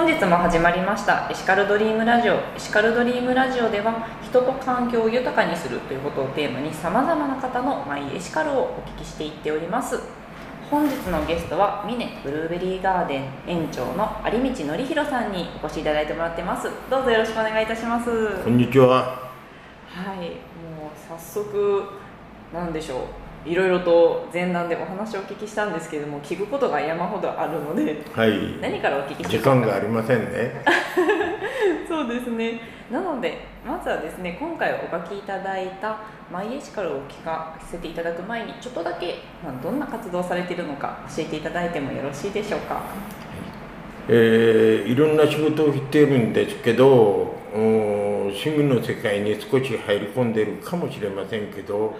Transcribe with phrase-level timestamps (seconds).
[0.00, 2.32] 本日も始まりましたエシカルドリームラジオ。
[2.32, 10.00] エシカルドリームラジオでは人と環境を豊かにするということをテーマにさまざまな方のマイエシカルをお聞きしていっております。
[10.70, 16.70] 本日のゲストはミネブルーベリーガーデン園長の有道則弘さんにお越しいただいてもらってます。
[16.88, 18.42] どうぞよろしくお願いいたします。
[18.42, 18.86] こんにちは。
[19.86, 20.30] はいもう
[20.96, 21.84] 早速
[22.54, 23.00] なんでしょう
[23.46, 28.58] いろいろと前段でお話をお聞きしたんですけれども聞くことが山ほどあるのではい。
[28.60, 30.62] 何からお聞きし時間がありませんね。
[31.88, 35.98] そうですねなのでまずはですね今回お書きいただいた
[36.30, 42.80] マイエシカルを聞かせていただく前にちょっとだけ、まあ、どんな活動をされているのか教えていただいてもよろしいでしょうか？
[44.08, 46.88] えーいろんな仕事をしているんですけど、
[47.54, 51.94] お趣味の世界に少し入り込んでいるかもしれませんけど、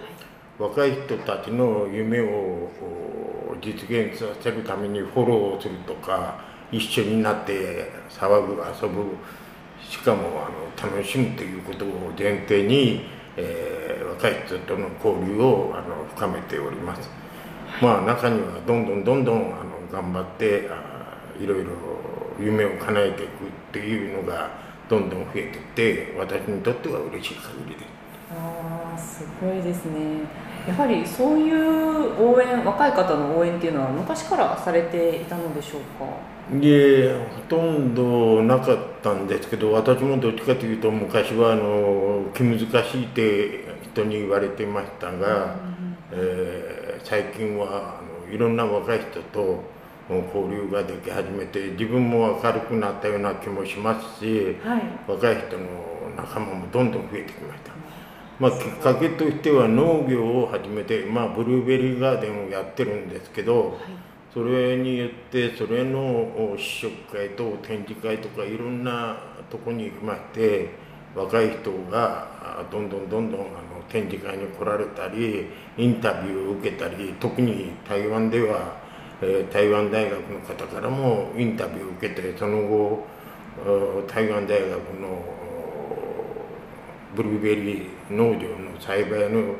[0.61, 6.39] 若い人たちの夢をお実現させるためにフォローするとか、
[6.71, 9.17] 一緒になって騒ぐ、遊ぶ、
[9.81, 13.01] しかもあの楽しむということを前提に、
[13.37, 13.81] えー
[14.21, 17.09] 若い人との交流をあの深めております。
[17.81, 21.71] まあ中にはどんどんどんどんあの頑張ってあいろいろ
[22.39, 24.51] 夢を叶えていくっていうのが
[24.87, 27.85] どんどん増えていって私にとっては嬉しい限りです。
[28.31, 30.19] あーすごいですね
[30.67, 36.05] やはりそういう応援若い方の応援っていうのは昔からされていたのでしょうか？
[36.59, 45.55] でほとんどなかったんですけど私もどっちかというと昔はあの気難しいって人に言われてましたが、
[46.11, 49.63] えー最近はあのいろんな若い人と
[50.07, 54.81] 交流ができ始めて自分も明るくなったような気もしますしはい。
[55.07, 55.65] 若い人の
[56.15, 57.71] 仲間もどんどん増えてきました。
[58.41, 63.77] まあ、きっかけとしては農業を始めて、まあ、ブルーベリーガーデンをやってるんですけど、
[64.33, 69.15] それによってそれのお試食会と展示会とかいろんな
[69.51, 70.69] とこに行きまして
[71.15, 73.49] 若い人があどんどんどんどんあの
[73.89, 75.45] 展示会に来られたり
[75.77, 78.77] インタビューを受けたり特に台湾では、
[79.21, 83.05] えー台湾大学の方からもインタビューを受けてその後
[83.67, 85.35] お台湾大学のお
[87.15, 89.55] ブルーベリー農場の栽培の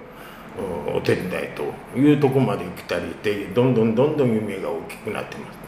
[0.93, 1.63] おお手伝いと
[1.97, 5.61] いうところまで来たりしてどんどんどんどん夢が大きくなってます。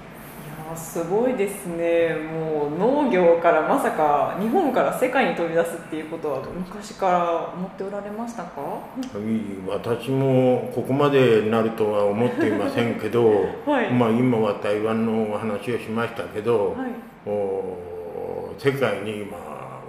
[0.76, 2.16] いやーすごいですね。
[2.16, 8.60] もう農業からまさか日本から世界に飛び出すっていうことは昔から思っておられましたか？
[8.60, 8.80] は
[9.16, 13.30] い私もここまでなるとは思っていませんけど、
[13.66, 13.90] はい。
[13.94, 17.30] まあ、今は台湾のお話をしましたけど、はい。
[17.30, 17.78] お
[18.60, 19.38] 世界に今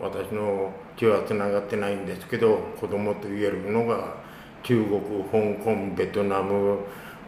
[0.05, 4.17] 私の血はつながってないんですけど子供と言えるのが
[4.63, 6.79] 中国香港ベトナム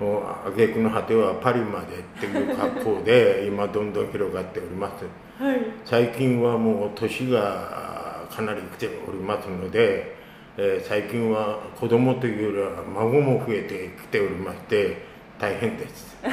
[0.01, 5.07] お挙句の果てはパリまでっていう格好で 今どんどん広がっております。
[5.43, 5.61] はい。
[5.87, 10.17] 最近はもう年がかなり来ておりますので、
[10.59, 14.99] えー最近は子供というよりは孫も増えてきておりまして
[15.39, 16.17] 大変です。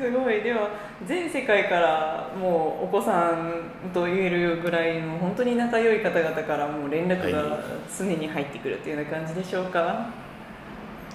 [0.00, 0.42] すごい。
[0.42, 0.70] では
[1.06, 7.60] 全世界からもうお子さんと言えるぐらいの本当に仲良い方々からもう連絡がはい
[7.96, 10.10] 常に入ってくるっていうような感じでしょうか、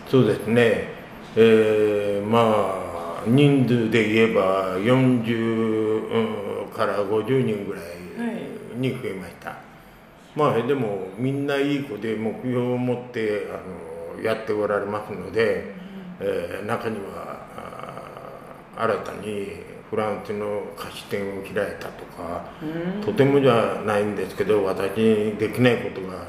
[0.07, 0.89] そうですね、
[1.35, 7.83] えーまあ人数で言えば40うんから50人ぐらい
[8.77, 9.57] に増えました、
[10.35, 15.73] まあでもみんないい子で目標を持ってあのやっておられますので、
[16.19, 17.47] えー中には
[18.78, 26.27] 新たにフランスの菓子店を開いたとか、うんとてもじゃないんですけど私にできないことが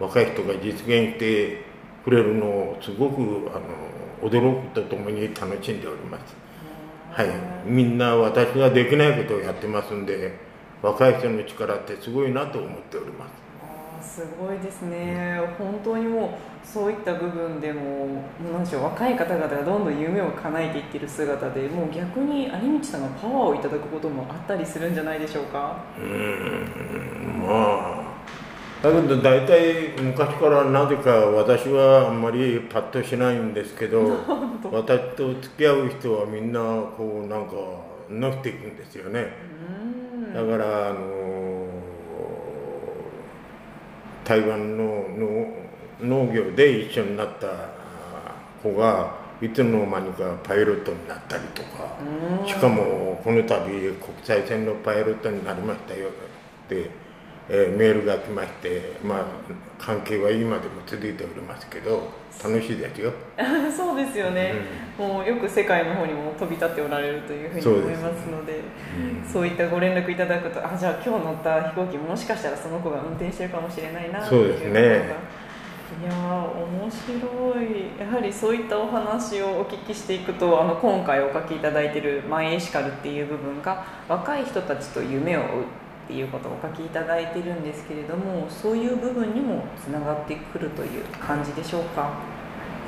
[0.00, 1.64] 若い人が実現して
[2.04, 3.58] くれるのをすごくあ
[4.24, 6.34] の驚くとともに楽しんでおります。
[7.12, 7.28] はい、
[7.64, 10.36] みんな私ができないことをやってますんで
[10.82, 13.43] 若い人の力ってすごいなと思っております。
[14.04, 15.40] すごいですね。
[15.58, 16.28] 本当にもう
[16.66, 18.22] そういった部分でも
[18.52, 25.82] なんでしょう若い方々がどんどん夢を叶えていってる姿でもう逆に有道さんがパワーをいただくこともあったりするんじゃないでしょうか？
[25.98, 27.46] うーん。
[27.46, 27.48] ま
[28.00, 28.04] あ
[28.82, 34.02] だけど大体昔からなぜか私はあんまりパッとしないんですけど
[34.70, 37.54] 私と付き合う人はみんなこうなんか
[38.10, 39.32] 伸びていくんですよね。
[40.16, 40.34] うん。
[40.34, 40.98] だからあの
[44.24, 44.84] 台湾の
[45.16, 45.46] の
[46.00, 47.46] 農業で一緒になった
[48.62, 51.96] 子がいつの間にかパイロットになったりとか
[52.40, 52.48] うん。
[52.48, 56.08] しかもこの度国際線のパイロットになりましたよ。
[56.08, 56.90] って
[57.48, 59.24] えーメールが来まして、まあ、
[59.78, 62.08] 関係は今でも続いておりますけど
[62.42, 63.12] 楽しいですよ。
[63.76, 64.54] そうですよね、
[64.98, 68.60] もうよく世界の方にも飛び立っておられるというふうに思いますので
[68.98, 69.30] うん。
[69.30, 75.34] そういったご連絡いただくとあじゃあ今日乗った飛行機もしかしたらその子が運転してるかもしれないなそうですね。
[76.02, 78.00] いやー面白い。
[78.00, 85.46] やはりそういったお話をお聞きしていくとあの今回お書きいただいている「マイエシカル」っていう部分が若い人たちと夢を追う
[86.04, 92.10] っていうことをお書きいただいているんですけれどもそういう部分にもつながってくるという感じでしょうか？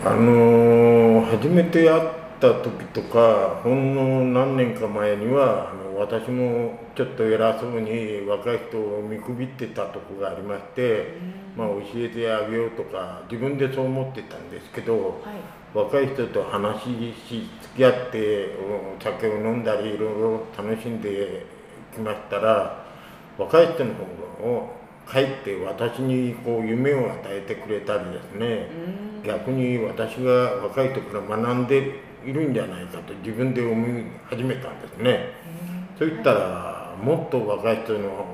[0.05, 2.03] あのー初めて会っ
[2.39, 11.15] た時とかほんの何年か前にはあの私もちょっと偉そうに若い人を見くびってたとこがありまして、
[11.57, 15.13] まあ、教えてあげようとか自分でそう思ってたんですけどはい。
[15.75, 18.49] 若い人と話し付き合って
[18.99, 21.45] お酒を飲んだりいろいろ楽しんで
[21.95, 22.86] きましたら
[23.39, 24.03] 若い人の方
[24.45, 24.77] を
[25.11, 28.69] 帰って私にこう夢を与えてくれたりですね、
[29.25, 30.33] 逆に私が
[30.65, 35.29] 若い時から学んでいるんじゃないかと自分で思い始めたんですね。
[35.99, 38.27] そういったらもっと若い人の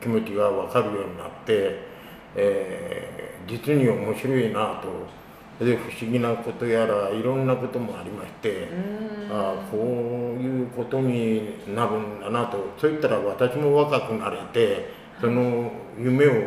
[0.00, 1.78] 気持ちが分かるようになって、
[2.36, 4.88] えー実に面白いなと
[5.60, 8.68] で不思議なことやらいろんなこともありまして、
[9.30, 9.80] ああこう
[10.42, 14.88] いうことになるんだなとそういったら私も若くなれて
[15.20, 16.38] その夢を追っ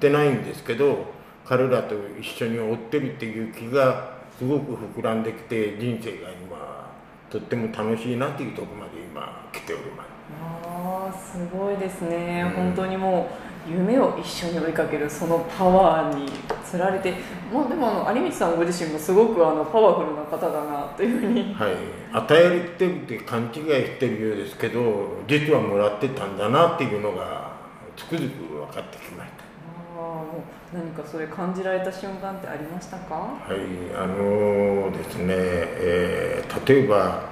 [0.00, 1.06] てないんですけど
[1.46, 6.92] 彼らと一緒に追ってるっていう気がすごく膨らんできて人生が今
[7.30, 10.10] とっても楽しいなっていうところまで今来ております。
[10.42, 16.30] ああすごいですね、本当にもう夢を一緒に追いかけるそのパワーに
[16.64, 17.14] つられて、
[17.52, 21.54] まあ、でもあの有道さんご自身もすごくあのパワフルな方だなというふうに。
[21.54, 21.74] はい、
[22.12, 27.52] 与えられてるって勘違いしてるようですけど実はもらってたんだなっていうのが
[27.96, 29.44] つくづく分かってきました。
[29.44, 30.24] ああも
[30.72, 33.14] う何かそれ感じられた瞬間ってありましたか？
[33.14, 33.58] はい、
[33.94, 37.28] あのですね、えー例えば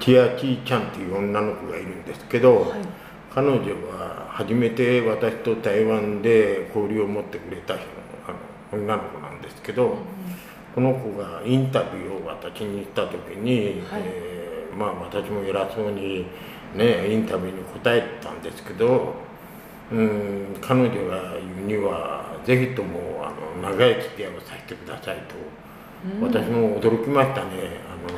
[0.00, 2.80] ティア・チーちゃんっていう女の子がいるんですけど、はい
[3.34, 3.58] 彼女
[3.88, 7.84] は初めて私と台湾で交流を持ってくれた人
[8.26, 9.96] あの女の子なんですけど、
[10.74, 14.02] この子がインタビューを私にした時に、はい。
[14.04, 16.26] えーまあ、私も偉そうに、
[16.76, 19.14] ね、インタビューに答えたんですけど、
[19.90, 25.34] うん、彼女が言うにはぜひともあの長い付き合いをさせてくださいと、
[26.24, 27.50] 私も驚きましたね。
[27.90, 28.17] あの、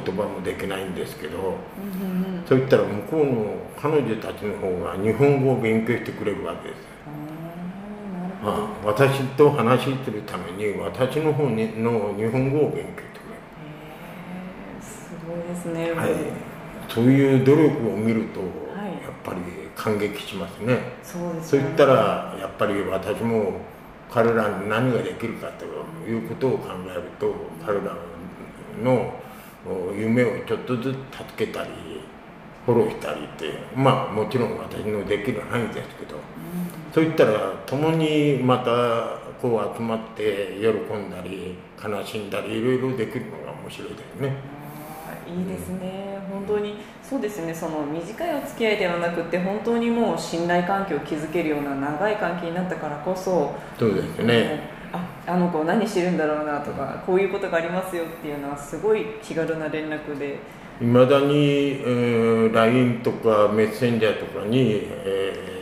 [0.00, 1.38] 言葉もできないんですけど。
[1.38, 2.44] うんうんうん。
[2.46, 6.88] そう言ったら向こうの彼女たちの方が日本語を勉強してくれるわけです。
[8.44, 16.10] ああ私と話してるために私の方にの日本語を勉強してくへーすごいですね、れる、はい、
[16.88, 18.46] そういう努力を見ると、は
[18.86, 18.92] い。
[19.02, 19.40] やっぱり
[19.74, 20.78] 感激しますね。
[21.02, 21.68] そうですよね。
[21.68, 23.60] そういったらやっぱり私も
[24.10, 25.64] 彼らに何ができるかと
[26.08, 27.34] いうことを考えると
[27.66, 27.94] 彼ら
[28.82, 29.12] のお
[29.96, 31.70] 夢をちょっとずつ助けたり
[32.66, 36.16] フォローしたりってまあもちろん私のできる範囲ですけど、
[36.92, 44.32] そういったら共にまたこう集まって喜んだり悲しんだりいろいろできるのが面白いですね。
[45.26, 46.76] いいですね、本当に。
[47.02, 47.54] そうですね。
[47.54, 54.77] その短いお付き合いではなくて本当にもう信頼関係を築けるような長い関係になったからこそそうですね。
[54.92, 60.38] ああの子何してるんだろうなとかこういうことがありますよっていうのはすごい気軽な連絡で。
[60.80, 65.58] いまだに、えー LINE とかメッセンジャーとかに、えー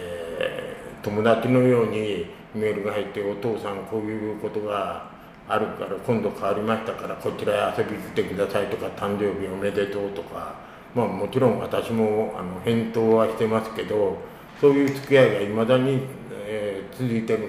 [1.03, 5.09] 友達のようにメールが入って「お父さんこういうことが
[5.49, 10.55] あるから今度変わりましたからこちらへ遊びに来てください」とか「誕生日おめでとう」とか、
[10.97, 14.19] まあ、もちろん私もあの返答はしてますけど
[14.61, 16.01] そういう付き合いがいまだに、
[16.45, 17.41] えー続いてる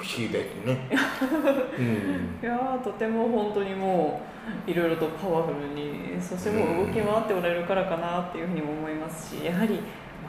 [0.00, 0.88] 不思議ですね。
[1.78, 2.38] うん。
[2.42, 4.22] いやーとても本当にも
[4.66, 9.80] ういろいろとパワフルにそしてもう動き回っておられるからかなっていうふうにも思いますしやはり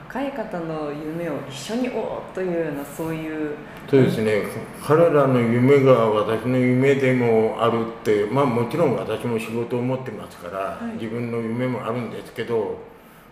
[0.10, 3.56] 若い方の夢を一緒に追おうというようなそういう
[3.90, 4.44] そうですね、
[4.86, 10.96] 彼らの夢が私の夢でもあるって、まあ、もちろん私も仕事を持ってますから、い。
[10.96, 12.78] 自分の夢もあるんですけど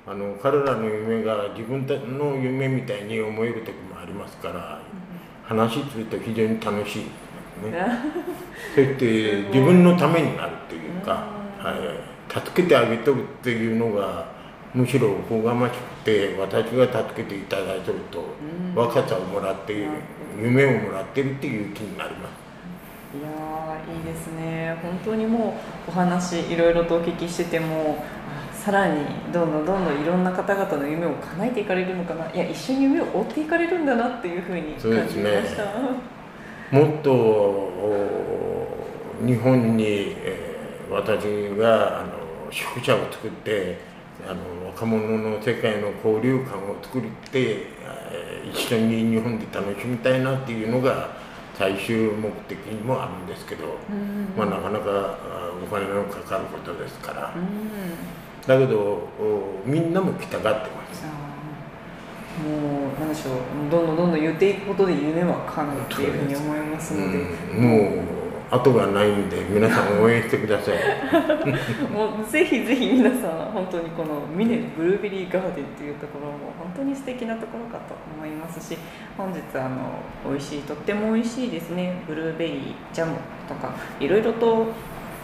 [0.08, 4.82] あの彼らの夢が自分たちの夢みたいに思える時もありますから、
[5.50, 7.10] 話すると非常に楽しいで
[7.64, 7.88] すね。
[8.76, 11.12] そうやって自分のためになるっていうか、
[11.58, 14.26] はい、助けてあげとるっていうのが
[14.76, 18.24] むしろおこがましくて私が助けていただいてると、
[18.76, 19.88] 若さをもらって
[20.40, 22.50] 夢をもらってるっていう気になります。
[23.12, 24.78] いやーいいですね。
[24.84, 28.19] 本当にもうお話いろいろとお聞きしててもあ
[28.60, 32.30] さらにどんどんどんどんいろんな方々の夢を叶えていかれるのかな。
[32.32, 35.72] いや一緒に夢を追っていかれるんだなっていうふうに感じました、ね、
[36.72, 37.72] もっと
[39.26, 41.24] 日本に、えー、私
[41.58, 43.80] があの宿舎を作って
[44.28, 47.02] あの若者の世界の交流館を作っ
[47.32, 51.18] て、えー、一緒に日本で楽しみたいなっていうのが
[51.58, 53.66] 最終目的にもあるんですけど、
[54.38, 55.18] まあ、なかなか
[55.62, 57.34] お金のかかることですから、
[58.48, 59.08] だけど
[59.66, 61.06] みんなも来たがってます。
[62.40, 68.20] もうなんでしょうどんどんどんどん言っていくことで夢は叶うっていうふうに思いますので、うん、もう
[68.50, 70.76] 後がないんで皆さん応援してください。
[71.92, 78.78] もうぜひぜひ皆さん本当にこのミネブルーベリーガーデンっていうところも本当に素敵なところかと思いますし
[79.18, 80.00] 本日あの
[80.32, 82.02] 美味しいとっても美味しいですね。
[82.08, 83.18] ブルーベリージャム
[83.50, 84.68] とかいろいろと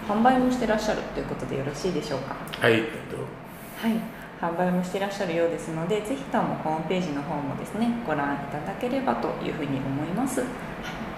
[0.07, 2.35] 販売もしてらっしゃるということでよろしいでしょうか？
[2.61, 3.99] はいはい。
[4.41, 10.43] 販売もしてらっしゃるようですのでぜひともホームページの方もですねご覧いただければというふうに思います、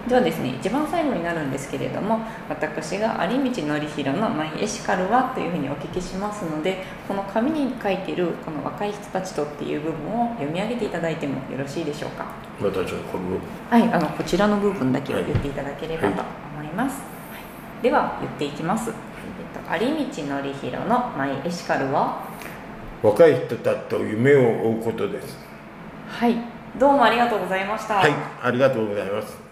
[0.08, 12.26] ではですね一番最後になるんですけれども私が有道典弘の「マイエシカルは?」というふうにお聞きしますのでこの紙に書いてるこの「若い人たちと」っていう部分を読み上げていただいてもよろしいでしょうか？
[13.70, 13.84] はい。
[13.92, 16.24] あのこちらの部分だけを言っていただければと
[16.56, 17.17] 思います、はい、
[17.82, 18.94] では言っていきます、え
[19.76, 22.22] っと、有道典弘の「マイエシカルは?」
[23.04, 25.38] 若い人たちと夢を追うことです。
[26.10, 26.36] はい。
[26.80, 27.96] どうもありがとうございました。
[27.96, 28.12] はい。
[28.44, 29.47] ありがとうございます